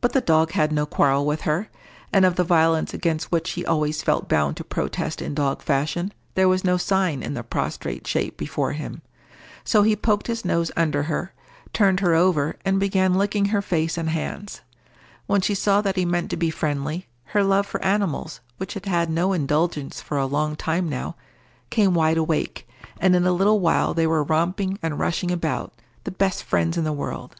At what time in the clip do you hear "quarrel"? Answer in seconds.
0.84-1.24